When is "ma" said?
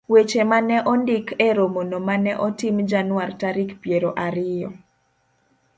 0.49-0.59, 2.07-2.15